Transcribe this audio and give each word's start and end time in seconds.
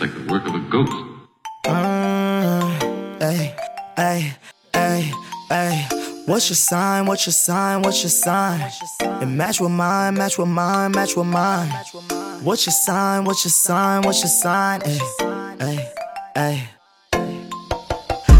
like 0.00 0.14
the 0.14 0.32
work 0.32 0.46
of 0.46 0.54
a 0.54 0.60
ghost. 0.70 0.92
Uh, 1.66 3.18
hey, 3.20 3.54
hey, 3.96 4.32
hey, 4.72 5.12
hey. 5.50 5.88
What's 6.26 6.48
your 6.48 6.56
sign? 6.56 7.04
What's 7.04 7.26
your 7.26 7.34
sign? 7.34 7.82
What's 7.82 8.02
your 8.02 8.10
sign? 8.10 8.60
It 9.20 9.26
match 9.26 9.60
with 9.60 9.70
mine, 9.70 10.14
match 10.14 10.38
with 10.38 10.48
mine, 10.48 10.92
match 10.92 11.16
with 11.16 11.26
mine. 11.26 11.68
What's 12.42 12.66
your 12.66 12.72
sign? 12.72 13.24
What's 13.24 13.44
your 13.44 13.50
sign? 13.50 14.02
What's 14.02 14.20
your 14.20 14.28
sign? 14.28 14.80
Hey, 14.80 14.98
hey, 15.60 15.92
hey. 16.34 16.68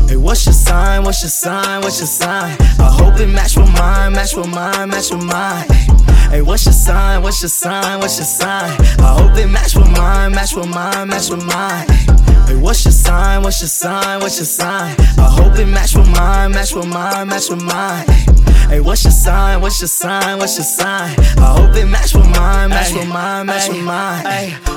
Hey, 0.09 0.17
what's 0.17 0.47
your 0.47 0.55
sign? 0.55 1.05
What's 1.05 1.23
your 1.23 1.31
sign? 1.31 1.83
What's 1.83 1.99
your 2.01 2.07
sign? 2.07 2.57
I 2.79 2.91
hope 2.91 3.21
it 3.21 3.27
match 3.27 3.57
with 3.57 3.71
mine, 3.73 4.13
match 4.15 4.35
with 4.35 4.49
mine, 4.49 4.89
match 4.89 5.11
with 5.11 5.23
mine. 5.25 5.90
Hey, 6.31 6.43
what's 6.43 6.65
your 6.65 6.73
sign? 6.73 7.23
What's 7.23 7.43
your 7.43 7.49
sign? 7.49 7.99
What's 7.99 8.19
your 8.19 8.25
sign? 8.25 8.81
I 9.01 9.19
hope 9.19 9.37
it 9.37 9.49
match 9.49 9.75
with 9.75 9.91
mine, 9.91 10.31
match 10.31 10.55
with 10.55 10.69
mine, 10.69 11.09
match 11.09 11.29
with 11.29 11.45
mine. 11.45 11.89
Hey, 12.47 12.55
what's 12.55 12.85
your 12.85 12.93
sign? 12.93 13.43
What's 13.43 13.61
your 13.61 13.67
sign? 13.67 14.21
What's 14.21 14.39
your 14.39 14.45
sign? 14.45 14.95
I 15.19 15.29
hope 15.29 15.59
it 15.59 15.67
match 15.67 15.97
with 15.97 16.09
mine, 16.09 16.53
match 16.53 16.73
with 16.73 16.87
mine, 16.87 17.27
match 17.27 17.51
with 17.51 17.63
mine. 17.63 18.07
Hey, 18.71 18.79
what's 18.79 19.03
your 19.03 19.11
sign? 19.11 19.61
What's 19.61 19.81
your 19.81 19.89
sign? 19.89 20.39
What's 20.39 20.57
your 20.57 20.65
sign? 20.65 21.19
I 21.39 21.59
hope 21.59 21.75
it 21.75 21.87
match 21.87 22.15
with 22.15 22.27
mine, 22.27 22.71
match 22.71 22.95
with 22.95 23.09
mine, 23.09 23.47
match 23.47 23.69
with 23.69 23.83
mine. 23.83 24.23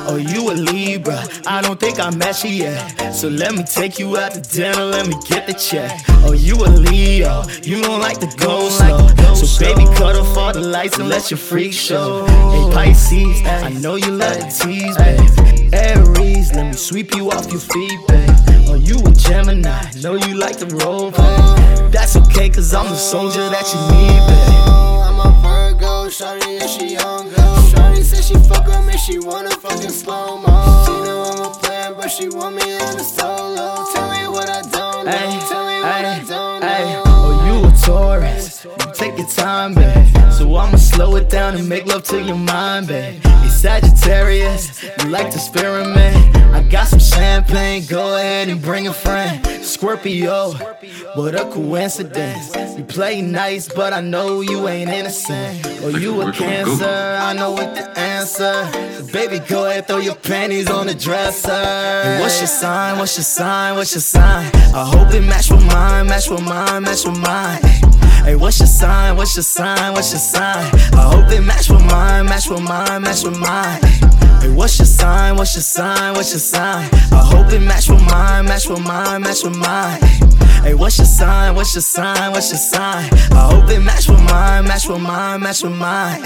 Oh, 0.09 0.15
you 0.15 0.49
a 0.49 0.53
Libra? 0.53 1.23
I 1.45 1.61
don't 1.61 1.79
think 1.79 1.99
I 1.99 2.09
match 2.09 2.43
you 2.43 2.49
yet. 2.49 3.13
So 3.13 3.27
let 3.27 3.53
me 3.53 3.63
take 3.63 3.99
you 3.99 4.17
out 4.17 4.31
to 4.31 4.41
dinner, 4.41 4.83
let 4.83 5.07
me 5.07 5.13
get 5.29 5.45
the 5.45 5.53
check. 5.53 6.01
Oh, 6.25 6.33
you 6.33 6.55
a 6.55 6.69
Leo? 6.69 7.43
You 7.61 7.83
don't 7.83 7.99
like 7.99 8.19
to 8.21 8.35
go 8.35 8.67
slow. 8.69 9.09
So 9.35 9.63
baby, 9.63 9.85
cut 9.95 10.15
off 10.15 10.35
all 10.37 10.53
the 10.53 10.61
lights 10.61 10.97
and 10.97 11.07
let 11.07 11.29
your 11.29 11.37
freak 11.37 11.71
show. 11.71 12.25
Hey, 12.25 12.73
Pisces, 12.73 13.45
I 13.45 13.69
know 13.79 13.93
you 13.93 14.11
love 14.11 14.39
to 14.39 14.49
tease, 14.59 14.97
babe. 14.97 15.71
Aries, 15.71 16.51
let 16.51 16.65
me 16.65 16.73
sweep 16.73 17.13
you 17.13 17.29
off 17.29 17.51
your 17.51 17.61
feet, 17.61 17.99
babe. 18.07 18.29
Oh, 18.69 18.75
you 18.75 18.97
a 19.05 19.11
Gemini? 19.11 19.91
Know 20.01 20.15
you 20.15 20.33
like 20.33 20.57
to 20.57 20.65
roll. 20.77 21.11
That's 22.03 22.17
okay, 22.17 22.49
cause 22.49 22.73
I'm 22.73 22.87
the 22.87 22.97
soldier 22.97 23.47
that 23.49 23.63
you 23.71 23.79
need, 23.95 24.19
babe. 24.27 25.07
I'm 25.07 25.19
a 25.23 25.31
Virgo, 25.39 26.09
shawty 26.09 26.59
and 26.59 26.69
she 26.69 26.97
on 26.97 27.29
go. 27.29 27.43
Shawty 27.71 28.03
said 28.03 28.25
she 28.25 28.33
fuck 28.45 28.67
with 28.67 28.85
me, 28.85 28.97
she 28.97 29.19
wanna 29.19 29.51
fucking 29.51 29.89
slow 29.89 30.37
mo. 30.37 30.83
She 30.85 30.91
know 30.91 31.23
I'm 31.31 31.45
a 31.49 31.49
player, 31.59 31.95
but 31.95 32.09
she 32.09 32.27
want 32.27 32.57
me 32.57 32.73
in 32.75 32.99
a 32.99 33.03
solo. 33.05 33.85
Tell 33.93 34.11
me 34.11 34.27
what 34.27 34.49
I 34.49 34.61
don't 34.63 35.05
know. 35.05 35.11
Ay, 35.13 35.47
Tell 35.47 35.65
me 35.65 35.79
what 35.79 36.03
I 36.03 36.23
don't 36.27 36.63
ay. 36.65 36.83
know. 36.91 37.03
Oh, 37.05 37.45
you 37.47 37.69
a 37.69 37.71
Taurus. 37.85 38.65
You 38.65 38.93
take 38.93 39.17
your 39.17 39.29
time, 39.29 39.73
babe. 39.73 40.05
So 40.33 40.53
I'ma 40.57 40.75
slow 40.75 41.15
it 41.15 41.29
down 41.29 41.55
and 41.55 41.69
make 41.69 41.85
love 41.85 42.03
to 42.11 42.21
your 42.21 42.35
mind, 42.35 42.89
babe. 42.89 43.21
You 43.43 43.49
Sagittarius, 43.49 44.83
you 44.83 45.07
like 45.07 45.29
to 45.29 45.37
experiment. 45.37 46.42
Got 46.83 46.89
some 46.89 46.99
champagne, 46.99 47.85
go 47.85 48.17
ahead 48.17 48.49
and 48.49 48.61
bring 48.61 48.89
a 48.89 48.93
friend. 48.93 49.41
Scorpio, 49.63 50.51
what 51.15 51.33
a 51.33 51.45
coincidence. 51.45 52.53
You 52.77 52.83
play 52.83 53.21
nice, 53.21 53.71
but 53.71 53.93
I 53.93 54.01
know 54.01 54.41
you 54.41 54.67
ain't 54.67 54.89
innocent. 54.89 55.65
Or 55.81 55.91
you 55.97 56.21
a 56.21 56.33
cancer, 56.33 57.17
I 57.21 57.31
know 57.31 57.51
what 57.51 57.73
the 57.73 57.97
answer. 57.97 58.69
So 58.97 59.13
baby, 59.13 59.39
go 59.47 59.65
ahead, 59.65 59.87
throw 59.87 59.99
your 59.99 60.15
panties 60.15 60.69
on 60.69 60.87
the 60.87 60.93
dresser. 60.93 61.51
And 61.51 62.19
what's 62.19 62.41
your 62.41 62.47
sign? 62.47 62.97
What's 62.97 63.15
your 63.15 63.23
sign? 63.23 63.75
What's 63.77 63.93
your 63.93 64.01
sign? 64.01 64.51
I 64.75 64.85
hope 64.85 65.13
it 65.13 65.21
match 65.21 65.49
with 65.51 65.65
mine, 65.67 66.07
match 66.07 66.29
with 66.29 66.41
mine, 66.41 66.83
match 66.83 67.05
with 67.05 67.17
mine. 67.17 67.61
Hey, 68.25 68.35
what's 68.35 68.59
your 68.59 68.67
sign? 68.67 69.15
What's 69.15 69.37
your 69.37 69.43
sign? 69.43 69.93
What's 69.93 70.11
your 70.11 70.19
sign? 70.19 70.69
I 70.95 71.15
hope 71.15 71.31
it 71.31 71.43
match 71.43 71.69
with 71.69 71.85
mine, 71.85 72.25
match 72.25 72.49
with 72.49 72.61
mine, 72.61 73.03
match 73.03 73.23
with 73.23 73.39
mine. 73.39 73.79
Hey, 74.43 74.49
what's 74.49 74.77
your 74.77 74.85
sign? 74.85 75.37
What's 75.37 75.55
your 75.55 75.61
sign? 75.61 76.15
What's 76.15 76.33
your 76.33 76.39
sign? 76.39 76.89
I 77.13 77.23
hope 77.23 77.53
it 77.53 77.61
match 77.61 77.87
with 77.87 78.01
mine, 78.01 78.43
match 78.43 78.67
with 78.67 78.81
mine, 78.81 79.21
match 79.21 79.41
with 79.41 79.55
mine. 79.55 80.01
Hey, 80.61 80.73
what's 80.73 80.97
your 80.97 81.05
sign? 81.05 81.55
What's 81.55 81.73
your 81.73 81.81
sign? 81.81 82.33
What's 82.33 82.51
your 82.51 82.57
sign? 82.57 83.09
I 83.31 83.49
hope 83.53 83.69
it 83.69 83.79
match 83.79 84.09
with 84.09 84.19
mine, 84.19 84.65
match 84.65 84.89
with 84.89 84.99
mine, 84.99 85.39
match 85.39 85.63
with 85.63 85.71
mine. 85.71 86.23